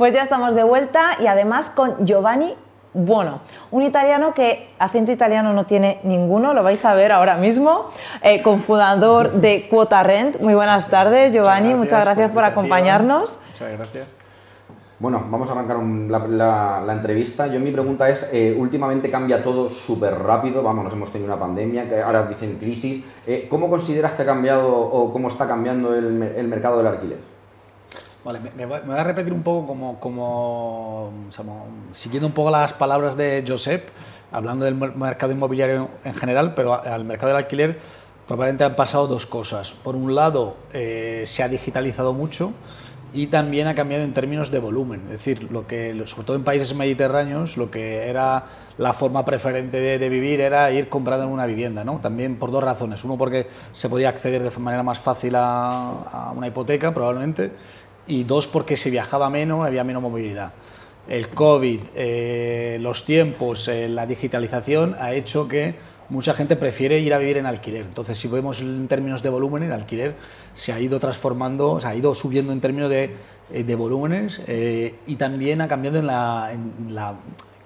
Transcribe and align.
Pues 0.00 0.14
ya 0.14 0.22
estamos 0.22 0.54
de 0.54 0.62
vuelta 0.62 1.18
y 1.20 1.26
además 1.26 1.68
con 1.68 2.06
Giovanni 2.06 2.54
Buono, 2.94 3.42
un 3.70 3.82
italiano 3.82 4.32
que 4.32 4.70
acento 4.78 5.12
italiano 5.12 5.52
no 5.52 5.66
tiene 5.66 6.00
ninguno, 6.04 6.54
lo 6.54 6.62
vais 6.62 6.82
a 6.86 6.94
ver 6.94 7.12
ahora 7.12 7.36
mismo, 7.36 7.90
eh, 8.22 8.40
cofundador 8.40 9.30
de 9.42 9.68
Quota 9.68 10.02
Rent. 10.02 10.40
Muy 10.40 10.54
buenas 10.54 10.88
tardes, 10.88 11.34
Giovanni, 11.34 11.74
muchas 11.74 12.02
gracias, 12.02 12.30
por, 12.30 12.44
acompañarnos. 12.44 13.40
Muchas 13.50 13.72
gracias. 13.72 14.16
Bueno, 15.00 15.22
vamos 15.28 15.50
a 15.50 15.52
arrancar 15.52 15.76
la, 15.76 16.92
entrevista. 16.94 17.46
Yo 17.48 17.60
mi 17.60 17.70
pregunta 17.70 18.08
es, 18.08 18.26
eh, 18.32 18.56
últimamente 18.58 19.10
cambia 19.10 19.42
todo 19.42 19.68
súper 19.68 20.18
rápido, 20.18 20.62
vamos, 20.62 20.84
nos 20.84 20.94
hemos 20.94 21.12
tenido 21.12 21.30
una 21.30 21.38
pandemia, 21.38 21.90
que 21.90 22.00
ahora 22.00 22.22
dicen 22.22 22.56
crisis. 22.56 23.04
Eh, 23.26 23.48
¿Cómo 23.50 23.68
consideras 23.68 24.12
que 24.12 24.22
ha 24.22 24.26
cambiado 24.26 24.66
o 24.74 25.12
cómo 25.12 25.28
está 25.28 25.46
cambiando 25.46 25.94
el 25.94 26.48
mercado 26.48 26.78
del 26.78 26.86
alquiler? 26.86 27.29
Vale, 28.22 28.38
me, 28.54 28.66
voy 28.66 28.98
a 28.98 29.04
repetir 29.04 29.32
un 29.32 29.42
poco 29.42 29.66
como, 29.66 29.98
como, 29.98 31.10
siguiendo 31.92 32.26
un 32.26 32.34
poco 32.34 32.50
las 32.50 32.74
palabras 32.74 33.16
de 33.16 33.42
Josep, 33.46 33.88
hablando 34.30 34.66
del 34.66 34.74
mercado 34.74 35.32
inmobiliario 35.32 35.88
en 36.04 36.12
general, 36.12 36.54
pero 36.54 36.74
al 36.74 37.04
mercado 37.04 37.28
del 37.28 37.38
alquiler 37.38 37.78
probablemente 38.26 38.64
han 38.64 38.76
pasado 38.76 39.06
dos 39.06 39.24
cosas. 39.24 39.72
Por 39.72 39.96
un 39.96 40.14
lado, 40.14 40.56
eh, 40.74 41.24
se 41.26 41.42
ha 41.42 41.48
digitalizado 41.48 42.12
mucho 42.12 42.52
y 43.14 43.28
también 43.28 43.66
ha 43.68 43.74
cambiado 43.74 44.04
en 44.04 44.12
términos 44.12 44.50
de 44.50 44.58
volumen. 44.58 45.00
Es 45.06 45.12
decir, 45.12 45.50
lo 45.50 45.66
que, 45.66 46.00
sobre 46.04 46.26
todo 46.26 46.36
en 46.36 46.44
países 46.44 46.74
mediterráneos, 46.74 47.56
lo 47.56 47.70
que 47.70 48.08
era 48.08 48.44
la 48.76 48.92
forma 48.92 49.24
preferente 49.24 49.80
de, 49.98 50.08
vivir 50.10 50.42
era 50.42 50.70
ir 50.70 50.90
comprando 50.90 51.26
una 51.26 51.46
vivienda, 51.46 51.84
¿no? 51.84 51.98
También 52.00 52.36
por 52.36 52.50
dos 52.50 52.62
razones. 52.62 53.02
Uno, 53.02 53.16
porque 53.16 53.48
se 53.72 53.88
podía 53.88 54.10
acceder 54.10 54.42
de 54.42 54.58
manera 54.58 54.82
más 54.82 54.98
fácil 54.98 55.34
a, 55.36 56.02
a 56.02 56.32
una 56.32 56.48
hipoteca, 56.48 56.92
probablemente 56.92 57.52
y 58.06 58.24
dos 58.24 58.48
porque 58.48 58.76
se 58.76 58.90
viajaba 58.90 59.30
menos, 59.30 59.66
había 59.66 59.84
menos 59.84 60.02
movilidad. 60.02 60.52
El 61.08 61.28
COVID, 61.28 61.80
eh, 61.94 62.78
los 62.80 63.04
tiempos, 63.04 63.68
eh, 63.68 63.88
la 63.88 64.06
digitalización 64.06 64.94
ha 64.98 65.12
hecho 65.12 65.48
que 65.48 65.74
mucha 66.08 66.34
gente 66.34 66.56
prefiere 66.56 67.00
ir 67.00 67.14
a 67.14 67.18
vivir 67.18 67.36
en 67.36 67.46
alquiler. 67.46 67.84
Entonces, 67.84 68.18
si 68.18 68.28
vemos 68.28 68.60
en 68.60 68.86
términos 68.88 69.22
de 69.22 69.28
volumen, 69.28 69.62
el 69.62 69.72
alquiler 69.72 70.14
se 70.54 70.72
ha 70.72 70.80
ido 70.80 71.00
transformando, 71.00 71.80
se 71.80 71.86
ha 71.88 71.94
ido 71.94 72.14
subiendo 72.14 72.52
en 72.52 72.60
términos 72.60 72.90
de, 72.90 73.14
eh, 73.52 73.64
de 73.64 73.74
volúmenes 73.74 74.40
y 74.46 75.16
también 75.16 75.60
ha 75.60 75.68
cambiado 75.68 75.98
en 75.98 76.06
la, 76.06 76.50
en 76.52 76.94
la 76.94 77.16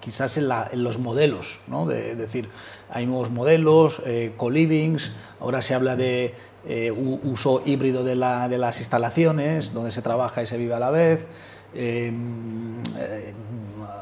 quizás 0.01 0.37
en, 0.37 0.48
la, 0.48 0.69
en, 0.71 0.85
los 0.85 0.98
modelos, 0.98 1.61
¿no? 1.67 1.87
de, 1.87 2.13
es 2.13 2.19
decir, 2.19 2.51
hay 2.91 3.07
nuevos 3.07 3.31
modelos, 3.31 4.03
co-livings, 4.37 5.13
ahora 5.41 5.63
se 5.63 5.75
habla 5.75 5.97
de 5.97 6.35
eh, 6.67 6.91
uso 6.91 7.62
híbrido 7.67 8.05
de, 8.05 8.17
la, 8.17 8.48
de, 8.48 8.57
las 8.57 8.79
instalaciones, 8.79 9.75
donde 9.75 9.93
se 9.93 10.01
trabaja 10.01 10.43
y 10.43 10.47
se 10.47 10.57
vive 10.57 10.73
a 10.73 10.79
la 10.79 10.89
vez, 10.91 11.27
em, 11.75 12.81
eh, 12.98 13.34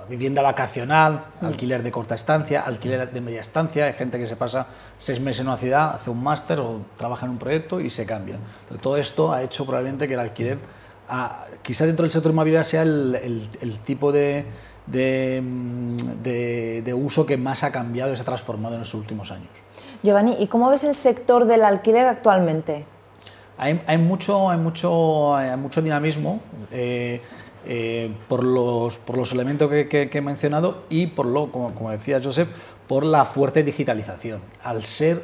vivienda 0.08 0.42
vacacional, 0.42 1.24
mm. 1.40 1.46
alquiler 1.46 1.83
de 1.83 1.90
corta 1.90 2.14
estancia, 2.14 2.60
alquiler 2.60 3.10
de 3.10 3.20
media 3.20 3.40
estancia, 3.40 3.86
hay 3.86 3.94
gente 3.94 4.16
que 4.16 4.27
se 4.27 4.36
pasa 4.36 4.68
seis 4.96 5.18
meses 5.18 5.40
en 5.40 5.48
una 5.48 5.56
ciudad, 5.56 5.96
hace 5.96 6.10
un 6.10 6.22
máster 6.22 6.60
o 6.60 6.83
trabaja 6.96 7.27
en 7.27 7.33
un 7.33 7.38
proyecto 7.38 7.80
y 7.80 7.90
se 7.90 8.06
cambia. 8.06 8.36
todo 8.80 8.96
esto 8.96 9.33
ha 9.33 9.42
hecho 9.42 9.64
probablemente 9.64 10.06
que 10.06 10.14
el 10.14 10.20
alquiler, 10.20 10.58
quizá 11.62 11.84
dentro 11.84 12.05
del 12.05 12.12
sector 12.12 12.30
inmobiliario 12.30 12.64
sea 12.64 12.83
el, 12.83 13.48
el, 13.60 13.78
tipo 13.80 14.12
de, 14.12 14.44
de, 14.86 16.83
de 16.84 16.94
uso 16.94 17.27
que 17.27 17.36
más 17.36 17.64
ha 17.64 17.72
cambiado 17.72 18.12
y 18.12 18.16
se 18.16 18.22
ha 18.22 18.24
transformado 18.24 18.74
en 18.74 18.80
los 18.80 18.94
últimos 18.94 19.33
años. 19.33 19.50
Giovanni, 20.03 20.36
¿y 20.39 20.48
cómo 20.48 20.69
ves 20.70 20.84
el 20.84 20.95
sector 20.95 21.47
del 21.47 21.64
alquiler 21.64 22.06
actualmente? 22.06 22.84
Hay, 23.58 23.98
mucho, 23.98 24.50
hay, 24.50 24.58
mucho, 24.58 25.36
hay 25.36 25.56
mucho 25.56 25.83
dinamismo 25.83 26.41
eh, 26.72 27.20
eh, 27.64 28.12
por, 28.28 28.42
los, 28.42 28.98
por 28.98 29.17
los 29.17 29.33
elementos 29.33 29.70
que, 29.70 30.11
he 30.12 30.20
mencionado 30.20 30.83
y 30.91 31.06
por 31.06 31.27
lo, 31.27 31.53
como, 31.53 31.73
como, 31.73 31.91
decía 31.92 32.20
Joseph, 32.23 32.48
por 32.89 33.05
la 33.05 33.25
fuerte 33.25 33.62
digitalización. 33.62 34.41
Al 34.64 34.84
ser, 34.84 35.23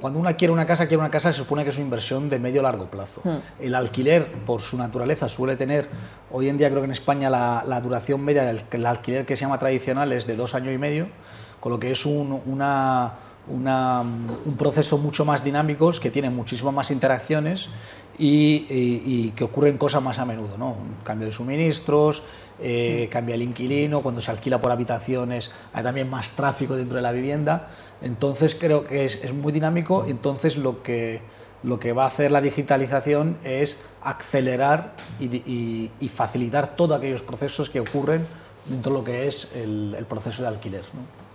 cuando 0.00 0.20
uno 0.20 0.30
quiere 0.36 0.52
una 0.52 0.64
casa, 0.64 0.86
quiere 0.86 1.00
una 1.00 1.10
casa, 1.10 1.32
se 1.32 1.38
supone 1.40 1.64
que 1.64 1.70
es 1.70 1.76
una 1.76 1.86
inversión 1.86 2.28
de 2.28 2.38
medio 2.38 2.62
largo 2.62 2.88
plazo. 2.88 3.20
Hmm. 3.24 3.38
El 3.58 3.74
alquiler, 3.74 4.30
por 4.44 4.60
su 4.60 4.76
naturaleza, 4.76 5.28
suele 5.28 5.56
tener, 5.56 5.88
hoy 6.30 6.48
en 6.48 6.58
día 6.58 6.68
creo 6.68 6.82
que 6.82 6.86
en 6.86 6.92
España 6.92 7.28
la, 7.30 7.80
duración 7.80 8.24
media 8.24 8.44
del 8.44 8.86
alquiler 8.86 9.26
que 9.26 9.34
se 9.34 9.40
llama 9.40 9.58
tradicional 9.58 10.12
es 10.12 10.28
de 10.28 10.36
dos 10.36 10.54
años 10.54 10.72
y 10.72 10.78
medio, 10.78 11.08
con 11.58 11.72
lo 11.72 11.80
que 11.80 11.90
es 11.90 12.06
una 12.06 13.12
un 13.48 14.56
proceso 14.58 14.98
mucho 14.98 15.24
más 15.24 15.44
dinámico, 15.44 15.90
que 16.00 16.10
tiene 16.10 16.30
muchísimas 16.30 16.74
más 16.74 16.90
interacciones 16.90 17.68
y, 18.18 19.30
que 19.30 19.44
ocurren 19.44 19.78
cosas 19.78 20.02
más 20.02 20.18
a 20.18 20.24
menudo, 20.24 20.58
¿no? 20.58 20.76
Cambio 21.04 21.26
de 21.26 21.32
suministros, 21.32 22.22
eh, 22.60 23.08
cambia 23.10 23.34
el 23.34 23.42
inquilino, 23.42 24.02
cuando 24.02 24.20
se 24.20 24.30
alquila 24.30 24.60
por 24.60 24.72
habitaciones 24.72 25.50
hay 25.72 25.82
también 25.82 26.08
más 26.08 26.32
tráfico 26.32 26.76
dentro 26.76 26.96
de 26.96 27.02
la 27.02 27.12
vivienda, 27.12 27.68
entonces 28.00 28.54
creo 28.54 28.84
que 28.84 29.04
es, 29.04 29.32
muy 29.32 29.52
dinámico, 29.52 30.06
entonces 30.08 30.56
lo 30.56 30.82
que, 30.82 31.20
lo 31.62 31.78
que 31.78 31.92
va 31.92 32.04
a 32.04 32.08
hacer 32.08 32.32
la 32.32 32.40
digitalización 32.40 33.38
es 33.44 33.80
acelerar 34.02 34.94
y, 35.20 35.90
facilitar 36.08 36.76
todos 36.76 36.98
aquellos 36.98 37.22
procesos 37.22 37.70
que 37.70 37.80
ocurren 37.80 38.26
dentro 38.66 38.92
de 38.92 38.98
lo 38.98 39.04
que 39.04 39.26
es 39.28 39.50
el, 39.54 39.94
el 39.96 40.06
proceso 40.06 40.42
de 40.42 40.48
alquiler. 40.48 40.82
¿no? 40.94 41.25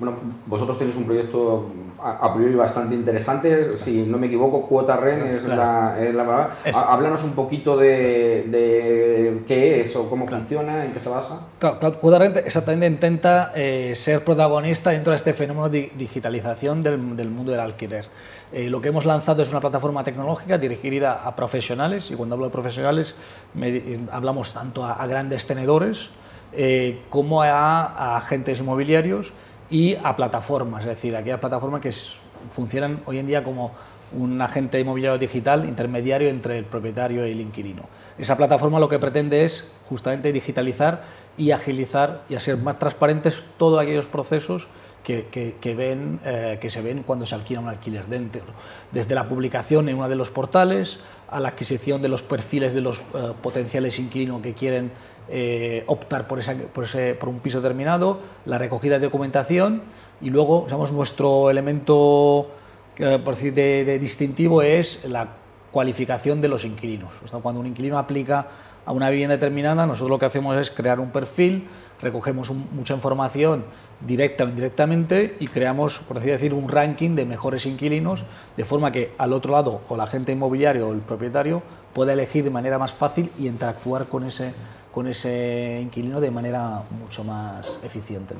Bueno, 0.00 0.16
vosotros 0.46 0.78
tenéis 0.78 0.96
un 0.96 1.04
proyecto 1.04 1.66
a, 2.02 2.32
priori 2.32 2.54
bastante 2.54 2.94
interesante, 2.94 3.76
si 3.76 4.02
no 4.04 4.16
me 4.16 4.28
equivoco, 4.28 4.66
Cuota 4.66 4.96
REN 4.96 5.26
es, 5.26 5.42
la, 5.44 5.94
verdad. 5.94 6.50
Háblanos 6.88 7.22
un 7.22 7.32
poquito 7.32 7.76
de, 7.76 9.42
qué 9.46 9.82
es 9.82 9.94
o 9.96 10.08
cómo 10.08 10.26
funciona, 10.26 10.86
en 10.86 10.92
qué 10.92 11.00
se 11.00 11.10
basa. 11.10 11.48
Claro, 11.58 12.00
Cuota 12.00 12.18
REN 12.18 12.32
exactamente 12.46 12.86
intenta 12.86 13.52
eh, 13.54 13.92
ser 13.94 14.24
protagonista 14.24 14.88
dentro 14.88 15.10
de 15.10 15.16
este 15.16 15.34
fenómeno 15.34 15.68
de 15.68 15.92
digitalización 15.94 16.80
del, 16.80 16.98
mundo 16.98 17.52
del 17.52 17.60
alquiler. 17.60 18.06
Eh, 18.52 18.70
lo 18.70 18.80
que 18.80 18.88
hemos 18.88 19.04
lanzado 19.04 19.42
es 19.42 19.50
una 19.50 19.60
plataforma 19.60 20.02
tecnológica 20.02 20.56
dirigida 20.56 21.26
a 21.26 21.36
profesionales, 21.36 22.10
y 22.10 22.14
cuando 22.14 22.36
hablo 22.36 22.46
de 22.46 22.52
profesionales 22.52 23.16
hablamos 24.10 24.54
tanto 24.54 24.82
a, 24.86 25.06
grandes 25.06 25.46
tenedores 25.46 26.10
eh, 26.52 27.02
como 27.10 27.42
a 27.42 28.16
agentes 28.16 28.60
inmobiliarios 28.60 29.34
y 29.70 29.96
a 30.02 30.16
plataformas, 30.16 30.80
es 30.80 30.90
decir, 30.90 31.16
aquellas 31.16 31.38
plataformas 31.38 31.80
que 31.80 31.92
funcionan 32.50 33.02
hoy 33.06 33.18
en 33.18 33.26
día 33.26 33.44
como 33.44 33.72
un 34.12 34.42
agente 34.42 34.80
inmobiliario 34.80 35.18
digital 35.18 35.64
intermediario 35.68 36.28
entre 36.28 36.58
el 36.58 36.64
propietario 36.64 37.26
y 37.26 37.30
el 37.30 37.40
inquilino. 37.40 37.84
Esa 38.18 38.36
plataforma 38.36 38.80
lo 38.80 38.88
que 38.88 38.98
pretende 38.98 39.44
es 39.44 39.72
justamente 39.88 40.32
digitalizar 40.32 41.04
y 41.36 41.52
agilizar 41.52 42.24
y 42.28 42.34
hacer 42.34 42.56
más 42.56 42.78
transparentes 42.78 43.46
todos 43.56 43.80
aquellos 43.80 44.06
procesos 44.06 44.68
que, 45.04 45.56
que, 45.60 45.74
ven, 45.74 46.20
eh, 46.24 46.58
que 46.60 46.70
se 46.70 46.82
ven 46.82 47.02
cuando 47.02 47.26
se 47.26 47.34
alquila 47.34 47.60
un 47.60 47.68
alquiler 47.68 48.06
dentro. 48.06 48.42
Desde 48.92 49.14
la 49.14 49.28
publicación 49.28 49.88
en 49.88 49.96
uno 49.96 50.08
de 50.08 50.16
los 50.16 50.30
portales 50.30 51.00
a 51.28 51.40
la 51.40 51.50
adquisición 51.50 52.02
de 52.02 52.08
los 52.08 52.22
perfiles 52.22 52.72
de 52.74 52.80
los 52.80 53.00
eh, 53.00 53.32
potenciales 53.40 53.98
inquilinos 53.98 54.42
que 54.42 54.54
quieren 54.54 54.90
eh, 55.28 55.84
optar 55.86 56.26
por, 56.26 56.40
por, 56.72 57.28
un 57.28 57.40
piso 57.40 57.62
terminado, 57.62 58.20
la 58.44 58.58
recogida 58.58 58.98
de 58.98 59.06
documentación 59.06 59.82
y 60.20 60.30
luego, 60.30 60.64
digamos, 60.66 60.92
nuestro 60.92 61.50
elemento 61.50 62.50
por 63.24 63.34
decir, 63.34 63.54
de, 63.54 63.98
distintivo 63.98 64.60
es 64.60 65.06
la 65.06 65.28
cualificación 65.70 66.42
de 66.42 66.48
los 66.48 66.66
inquilinos. 66.66 67.14
cuando 67.42 67.60
un 67.60 67.66
inquilino 67.66 67.96
aplica 67.96 68.48
a 68.90 68.92
una 68.92 69.08
vivienda 69.08 69.36
determinada, 69.36 69.86
nosotros 69.86 70.10
lo 70.10 70.18
que 70.18 70.26
hacemos 70.26 70.56
es 70.56 70.72
crear 70.72 70.98
un 70.98 71.10
perfil, 71.10 71.68
recogemos 72.02 72.50
mucha 72.50 72.92
información 72.92 73.64
directa 74.00 74.42
o 74.42 74.48
indirectamente 74.48 75.36
y 75.38 75.46
creamos, 75.46 76.00
por 76.00 76.18
así 76.18 76.26
decir, 76.26 76.52
un 76.52 76.68
ranking 76.68 77.14
de 77.14 77.24
mejores 77.24 77.66
inquilinos, 77.66 78.24
de 78.56 78.64
forma 78.64 78.90
que 78.90 79.12
al 79.16 79.32
otro 79.32 79.52
lado, 79.52 79.82
o 79.88 79.96
la 79.96 80.02
agente 80.02 80.32
inmobiliario 80.32 80.88
o 80.88 80.92
el 80.92 81.02
propietario, 81.02 81.62
pueda 81.92 82.14
elegir 82.14 82.42
de 82.42 82.50
manera 82.50 82.80
más 82.80 82.92
fácil 82.92 83.30
y 83.38 83.46
interactuar 83.46 84.06
con 84.06 84.24
ese 84.24 84.54
con 84.90 85.06
ese 85.06 85.78
inquilino 85.80 86.20
de 86.20 86.32
manera 86.32 86.82
mucho 87.00 87.22
más 87.22 87.78
eficiente. 87.84 88.34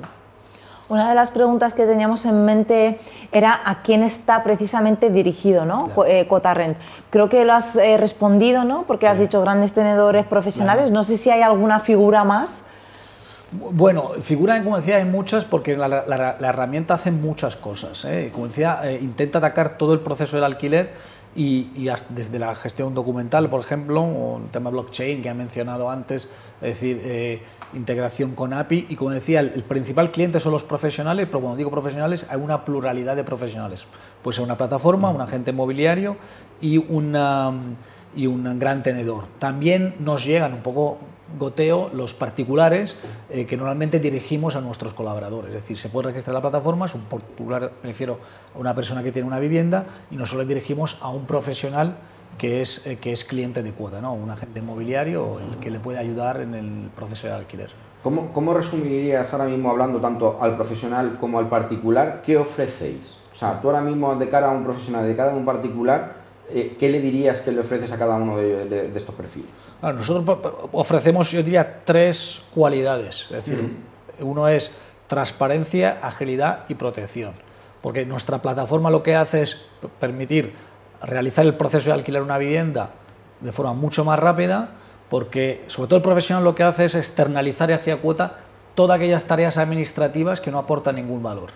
Una 0.91 1.09
de 1.09 1.15
las 1.15 1.31
preguntas 1.31 1.73
que 1.73 1.87
teníamos 1.87 2.25
en 2.25 2.45
mente 2.45 2.99
era 3.31 3.61
a 3.65 3.81
quién 3.81 4.03
está 4.03 4.43
precisamente 4.43 5.09
dirigido 5.09 5.65
¿no? 5.65 5.89
Eh, 6.05 6.29
Rent. 6.53 6.77
Creo 7.11 7.29
que 7.29 7.45
lo 7.45 7.53
has 7.53 7.77
eh, 7.77 7.97
respondido, 7.97 8.65
¿no? 8.65 8.83
porque 8.89 9.07
has 9.07 9.17
dicho 9.17 9.41
grandes 9.41 9.73
tenedores 9.73 10.27
profesionales. 10.27 10.91
No 10.91 11.05
sé 11.05 11.17
si 11.17 11.31
hay 11.31 11.43
alguna 11.43 11.79
figura 11.79 12.25
más. 12.25 12.65
Bueno, 13.53 14.11
figura, 14.21 14.61
como 14.65 14.79
decía, 14.79 14.97
hay 14.97 15.05
muchas 15.05 15.45
porque 15.45 15.77
la, 15.77 16.37
herramienta 16.41 16.95
hace 16.95 17.13
muchas 17.13 17.55
cosas. 17.55 18.05
¿eh? 18.05 18.31
Como 18.33 18.49
decía, 18.49 18.81
intenta 19.01 19.39
atacar 19.39 19.79
todo 19.79 19.95
el 19.95 20.01
proceso 20.01 20.37
del 20.37 20.45
alquiler 20.45 20.95
y, 21.35 21.89
desde 22.09 22.39
la 22.39 22.55
gestión 22.55 22.95
documental, 22.95 23.49
por 23.49 23.61
ejemplo, 23.61 24.03
o 24.03 24.39
el 24.39 24.51
tema 24.51 24.71
blockchain 24.71 25.23
que 25.23 25.29
he 25.29 25.35
mencionado 25.35 25.89
antes, 25.89 26.29
es 26.61 26.69
decir, 26.69 27.01
eh, 27.05 27.43
integración 27.73 28.35
con 28.35 28.53
API 28.53 28.87
y 28.89 28.97
como 28.97 29.11
decía, 29.11 29.41
el, 29.41 29.63
principal 29.63 30.11
cliente 30.11 30.41
son 30.41 30.53
los 30.53 30.65
profesionales, 30.65 31.27
pero 31.27 31.41
cuando 31.41 31.57
digo 31.57 31.71
profesionales 31.71 32.27
hay 32.29 32.39
una 32.41 32.65
pluralidad 32.65 33.15
de 33.15 33.23
profesionales. 33.23 33.87
Puede 34.23 34.37
ser 34.37 34.45
una 34.45 34.57
plataforma, 34.57 35.11
un 35.11 35.21
agente 35.21 35.53
inmobiliario 35.53 36.17
y, 36.61 36.79
una, 36.79 37.53
y 38.17 38.27
un 38.27 38.59
gran 38.59 38.83
tenedor. 38.83 39.27
También 39.39 39.95
nos 40.01 40.25
llegan 40.25 40.53
un 40.53 40.63
poco 40.63 40.99
goteo 41.39 41.91
los 41.93 42.15
particulares 42.15 42.97
eh, 43.29 43.47
que 43.47 43.57
normalmente 43.57 43.99
dirigimos 43.99 44.57
a 44.57 44.61
nuestros 44.61 44.95
colaboradores. 44.95 45.55
Es 45.55 45.63
decir, 45.63 45.77
se 45.77 45.89
puede 45.89 46.09
registrar 46.09 46.35
la 46.35 46.41
plataforma, 46.41 46.87
es 46.87 46.95
un 46.95 47.03
particular, 47.03 47.71
prefiero 47.83 48.19
a 48.55 48.59
una 48.59 48.75
persona 48.75 49.03
que 49.03 49.13
tiene 49.13 49.29
una 49.29 49.39
vivienda 49.39 49.87
y 50.11 50.17
nosotros 50.17 50.47
le 50.47 50.55
dirigimos 50.55 50.99
a 51.01 51.11
un 51.11 51.27
profesional 51.27 51.97
que 52.39 52.61
es, 52.61 52.87
eh, 52.87 52.99
que 52.99 53.13
es 53.13 53.25
cliente 53.25 53.63
de 53.63 53.73
cuota, 53.73 54.01
¿no? 54.01 54.15
un 54.15 54.31
agente 54.31 54.61
inmobiliario 54.61 55.41
el 55.41 55.59
que 55.59 55.71
le 55.71 55.79
puede 55.79 55.99
ayudar 55.99 56.41
en 56.41 56.55
el 56.55 56.91
proceso 56.95 57.27
de 57.27 57.35
alquiler. 57.35 57.71
¿Cómo, 58.03 58.33
¿Cómo 58.33 58.55
resumirías 58.55 59.31
ahora 59.33 59.45
mismo, 59.45 59.71
hablando 59.71 60.01
tanto 60.01 60.39
al 60.41 60.57
profesional 60.57 61.19
como 61.21 61.39
al 61.39 61.51
particular, 61.51 62.23
qué 62.25 62.39
ofrecéis? 62.39 63.19
O 63.31 63.35
sea, 63.35 63.61
tú 63.61 63.69
ahora 63.69 63.83
mismo 63.83 64.15
de 64.15 64.29
cara 64.31 64.49
a 64.49 64.53
un 64.53 64.65
profesional, 64.65 65.07
de 65.07 65.15
cara 65.15 65.33
a 65.33 65.35
un 65.35 65.45
particular, 65.45 66.20
¿qué 66.79 66.89
le 66.89 67.01
dirías 67.01 67.41
que 67.41 67.53
le 67.53 67.61
ofreces 67.61 67.93
a 67.93 67.99
cada 67.99 68.17
uno 68.17 68.37
de, 68.37 68.93
estos 68.95 69.15
perfiles? 69.15 69.51
nosotros 69.83 70.39
ofrecemos, 70.73 71.31
yo 71.31 71.43
diría, 71.43 71.83
tres 71.85 72.43
cualidades. 72.55 73.29
Es 73.31 73.47
decir, 73.47 73.77
uno 74.21 74.49
es 74.49 74.71
transparencia, 75.07 75.99
agilidad 76.03 76.65
y 76.69 76.75
protección. 76.75 77.35
Porque 77.83 78.05
nuestra 78.05 78.43
plataforma 78.43 78.91
lo 78.91 79.03
que 79.03 79.17
hace 79.17 79.43
es 79.43 79.57
permitir 79.99 80.53
realizar 81.03 81.47
el 81.47 81.55
proceso 81.55 81.91
de 81.91 81.95
alquilar 81.95 82.23
una 82.23 82.39
vivienda 82.39 82.91
de 83.41 83.53
forma 83.53 83.73
mucho 83.73 84.05
más 84.05 84.19
rápida, 84.19 84.71
porque 85.09 85.65
sobre 85.69 85.89
todo 85.89 85.97
el 85.97 86.03
profesional 86.03 86.45
lo 86.45 86.55
que 86.55 86.63
hace 86.63 86.85
es 86.85 86.95
externalizar 86.95 87.73
hacia 87.73 88.01
cuota 88.01 88.39
todas 88.75 88.97
aquellas 88.97 89.25
tareas 89.25 89.57
administrativas 89.57 90.41
que 90.41 90.51
no 90.51 90.59
aportan 90.59 90.97
ningún 90.97 91.23
valor. 91.23 91.51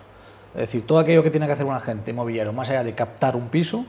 Es 0.53 0.61
decir, 0.61 0.85
todo 0.85 0.99
aquello 0.99 1.21
que 1.21 1.31
tiene 1.31 1.45
que 1.45 1.53
hacer 1.53 1.65
un 1.65 1.73
agente 1.73 2.11
inmobiliario, 2.11 2.53
más 2.53 2.69
allá 2.69 2.83
de 2.83 2.95
captar 2.95 3.35
un 3.35 3.49
piso, 3.49 3.85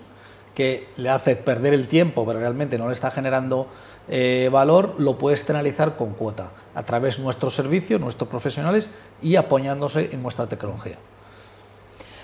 que 0.56 0.88
le 0.97 1.11
hace 1.11 1.37
perder 1.37 1.75
el 1.75 1.87
tiempo, 1.87 2.25
pero 2.25 2.38
realmente 2.41 2.79
no 2.79 2.87
le 2.87 2.94
está 2.94 3.11
generando 3.11 3.67
eh, 4.08 4.49
valor, 4.50 4.94
lo 4.97 5.19
puede 5.19 5.37
externalizar 5.37 5.97
con 5.97 6.14
cuota, 6.14 6.50
a 6.75 6.82
través 6.82 7.19
de 7.19 7.25
nuestros 7.25 7.55
servicios, 7.55 8.00
nuestros 8.00 8.31
profesionales 8.31 8.88
y 9.20 9.37
apoyándose 9.37 10.08
en 10.12 10.23
nuestra 10.23 10.47
tecnología. 10.47 10.97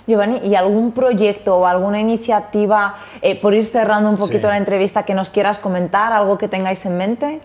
Giovanni, 0.07 0.39
¿y 0.39 0.55
algún 0.55 0.93
proyecto 0.93 1.59
o 1.59 1.67
alguna 1.67 2.01
iniciativa, 2.01 2.95
eh, 3.21 3.39
por 3.39 3.53
ir 3.53 3.67
cerrando 3.67 4.09
un 4.09 4.17
poquito 4.17 4.49
la 4.49 4.57
entrevista, 4.57 5.05
que 5.05 5.13
nos 5.13 5.29
quieras 5.29 5.59
comentar, 5.59 6.15
algo 6.15 6.39
que 6.39 6.49
tengáis 6.49 6.87
en 6.87 6.97
mente? 6.97 7.41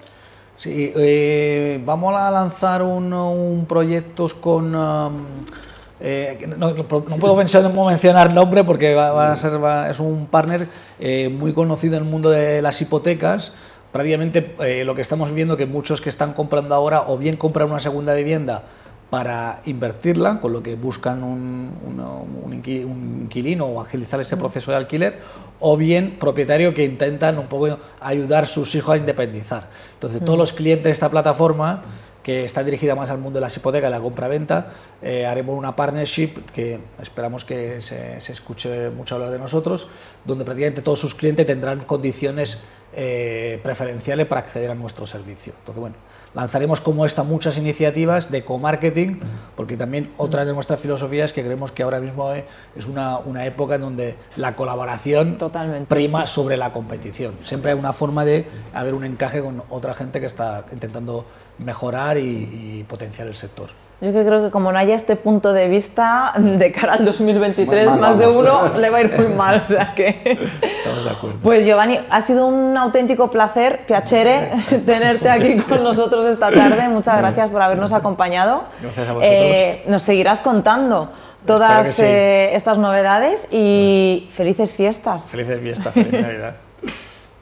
Sí, 0.56 0.94
eh, 0.96 1.82
vamos 1.86 2.16
a 2.16 2.32
lanzar 2.32 2.82
un, 2.82 3.66
proyectos 3.68 4.34
con... 4.34 4.74
Um, 4.74 5.26
eh, 6.00 6.38
no, 6.58 6.74
puedo 7.20 7.36
mencionar 7.36 8.34
nombre 8.34 8.64
porque 8.64 8.94
va, 8.94 9.32
a 9.32 9.36
ser, 9.36 9.60
es 9.90 10.00
un 10.00 10.28
partner 10.28 10.68
muy 11.32 11.54
conocido 11.54 11.98
en 11.98 12.04
el 12.04 12.10
mundo 12.10 12.30
de 12.30 12.62
las 12.62 12.82
hipotecas. 12.82 13.54
Prácticamente 13.92 14.84
lo 14.86 14.96
que 14.96 15.02
estamos 15.02 15.34
viendo 15.34 15.58
que 15.58 15.66
muchos 15.66 16.02
que 16.02 16.10
están 16.10 16.34
comprando 16.34 16.76
ahora 16.76 17.04
o 17.08 17.18
bien 17.18 17.38
compran 17.38 17.70
una 17.70 17.80
segunda 17.80 18.14
vivienda 18.14 18.64
para 19.10 19.62
invertirla, 19.66 20.42
con 20.42 20.52
lo 20.52 20.62
que 20.62 20.76
buscan 20.76 21.24
un, 21.24 21.72
un, 22.44 22.54
inquilino 22.54 23.66
o 23.66 23.82
agilizar 23.82 24.20
ese 24.20 24.36
proceso 24.36 24.72
de 24.72 24.78
alquiler, 24.78 25.20
o 25.60 25.78
bien 25.78 26.18
propietario 26.20 26.74
que 26.74 26.84
intentan 26.84 27.38
un 27.38 27.48
poco 27.48 27.78
ayudar 28.02 28.44
a 28.44 28.48
sus 28.48 28.76
hijos 28.76 28.96
a 28.96 28.98
independizar. 28.98 29.70
Entonces, 29.94 30.24
todos 30.26 30.38
los 30.38 30.52
clientes 30.52 30.86
de 30.86 30.92
esta 30.92 31.10
plataforma, 31.10 31.84
que 32.28 32.44
está 32.44 32.62
dirigida 32.62 32.94
más 32.94 33.10
al 33.10 33.20
mundo 33.20 33.38
de 33.38 33.42
las 33.42 33.56
hipotecas 33.56 33.88
y 33.88 33.92
la 33.94 34.02
compra-venta, 34.02 34.74
eh, 35.02 35.26
haremos 35.26 35.58
una 35.58 35.78
partnership 35.78 36.44
que 36.54 36.78
esperamos 37.02 37.46
que 37.46 37.80
se, 37.82 38.20
se, 38.20 38.34
escuche 38.34 38.90
mucho 38.90 39.16
hablar 39.16 39.32
de 39.32 39.40
nosotros, 39.40 39.88
donde 40.26 40.44
prácticamente 40.44 40.82
todos 40.82 41.00
sus 41.00 41.16
clientes 41.16 41.46
tendrán 41.46 41.86
condiciones 41.86 42.64
eh, 43.00 43.60
preferenciales 43.62 44.26
para 44.26 44.42
acceder 44.42 44.72
a 44.72 44.74
nuestro 44.74 45.06
servicio. 45.06 45.54
Entonces, 45.60 45.80
bueno, 45.80 45.96
lanzaremos 46.34 46.82
como 46.82 47.06
esta 47.06 47.22
muchas 47.22 47.56
iniciativas 47.56 48.32
de 48.32 48.44
co-marketing, 48.44 49.20
porque 49.56 49.78
también 49.78 50.12
otra 50.18 50.46
de 50.46 50.54
nuestras 50.54 50.80
filosofías 50.80 51.26
es 51.26 51.34
que 51.34 51.44
creemos 51.44 51.72
que 51.72 51.84
ahora 51.84 52.00
mismo 52.00 52.32
es 52.76 52.88
una, 52.88 53.20
una 53.20 53.46
época 53.46 53.76
en 53.76 53.82
donde 53.82 54.16
la 54.36 54.56
colaboración 54.56 55.38
prima 55.88 56.26
sobre 56.26 56.58
la 56.58 56.72
competición. 56.72 57.36
Siempre 57.44 57.70
hay 57.70 57.78
una 57.78 57.94
forma 57.94 58.26
de 58.26 58.48
haber 58.74 58.96
un 58.96 59.04
encaje 59.04 59.44
con 59.44 59.62
otra 59.70 59.94
gente 59.94 60.20
que 60.20 60.26
está 60.26 60.66
intentando 60.72 61.28
mejorar 61.60 62.18
y 62.18 62.84
potenciar 62.90 63.28
el 63.28 63.36
sector. 63.36 63.70
Yo 64.00 64.12
creo 64.12 64.44
que 64.44 64.52
como 64.52 64.72
no 64.72 64.78
haya 64.78 64.94
este 64.94 65.16
punto 65.16 65.54
de 65.54 65.68
vista 65.68 66.34
de 66.38 66.72
cara 66.72 66.94
al 66.94 67.06
2023, 67.06 67.96
más 67.96 68.20
de 68.20 68.28
uno 68.28 68.78
le 68.78 68.92
va 68.92 69.00
a 69.00 69.02
ir 69.02 69.18
muy 69.18 69.30
mal. 69.36 69.60
O 69.64 69.66
sea 69.66 69.94
que... 69.96 70.40
Estamos 70.62 71.04
de 71.04 71.10
acuerdo. 71.10 71.40
Pues 71.42 71.66
Giovanni, 71.66 72.00
ha 72.08 72.22
sido 72.22 72.46
un 72.46 72.78
auténtico 72.78 73.32
placer, 73.32 73.86
piacere, 73.88 74.52
tenerte 74.86 75.28
aquí 75.30 75.56
con 75.68 75.84
nosotros 75.84 76.28
esta 76.28 76.52
tarde. 76.52 76.88
Muchas 76.90 77.18
gracias 77.18 77.50
por 77.50 77.60
habernos 77.60 77.92
acompañado. 77.92 78.66
Gracias 78.84 79.10
a 79.10 79.14
vosotros. 79.14 79.42
Eh, 79.42 79.84
nos 79.88 80.04
seguirás 80.04 80.42
contando 80.42 81.10
todas 81.48 82.00
eh, 82.00 82.52
estas 82.54 82.78
novedades 82.78 83.48
y 83.52 84.30
felices 84.32 84.76
fiestas. 84.76 85.24
Felices 85.24 85.60
fiestas, 85.60 85.94
feliz 85.96 86.12
Navidad. 86.12 86.56